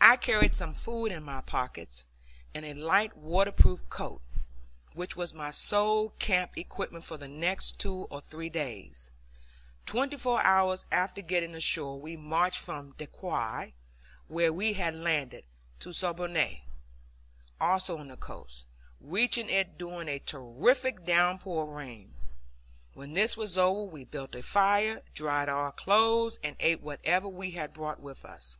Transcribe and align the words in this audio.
I 0.00 0.16
carried 0.16 0.54
some 0.54 0.72
food 0.74 1.12
in 1.12 1.22
my 1.22 1.42
pockets, 1.42 2.06
and 2.54 2.64
a 2.64 2.72
light 2.72 3.14
waterproof 3.14 3.86
coat, 3.90 4.22
which 4.94 5.16
was 5.16 5.34
my 5.34 5.50
sole 5.50 6.10
camp 6.18 6.56
equipment 6.56 7.04
for 7.04 7.18
the 7.18 7.28
next 7.28 7.78
two 7.78 8.06
or 8.10 8.22
three 8.22 8.48
days. 8.48 9.10
Twenty 9.84 10.16
four 10.16 10.40
hours 10.42 10.86
after 10.90 11.20
getting 11.20 11.54
ashore 11.54 12.00
we 12.00 12.16
marched 12.16 12.58
from 12.60 12.92
Daiquiri, 12.96 13.74
where 14.28 14.50
we 14.50 14.72
had 14.74 14.94
landed, 14.94 15.44
to 15.80 15.90
Siboney, 15.92 16.62
also 17.60 17.98
on 17.98 18.08
the 18.08 18.16
coast, 18.16 18.64
reaching 19.02 19.50
it 19.50 19.76
during 19.76 20.08
a 20.08 20.20
terrific 20.20 21.04
downpour 21.04 21.64
of 21.64 21.68
rain. 21.70 22.14
When 22.94 23.12
this 23.12 23.36
was 23.36 23.58
over, 23.58 23.82
we 23.82 24.04
built 24.04 24.34
a 24.34 24.42
fire, 24.42 25.02
dried 25.12 25.50
our 25.50 25.70
clothes, 25.70 26.38
and 26.42 26.56
ate 26.60 26.80
whatever 26.80 27.28
we 27.28 27.50
had 27.50 27.74
brought 27.74 28.00
with 28.00 28.24
us. 28.24 28.56